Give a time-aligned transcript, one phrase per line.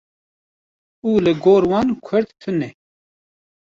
[1.09, 2.69] û li gor wan Kurd tune.